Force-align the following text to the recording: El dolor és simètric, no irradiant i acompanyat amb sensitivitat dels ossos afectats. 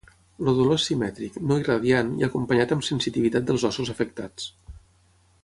El 0.43 0.47
dolor 0.59 0.77
és 0.79 0.85
simètric, 0.91 1.37
no 1.51 1.57
irradiant 1.63 2.09
i 2.23 2.27
acompanyat 2.29 2.75
amb 2.77 2.87
sensitivitat 2.89 3.47
dels 3.51 3.67
ossos 3.71 3.93
afectats. 3.97 4.51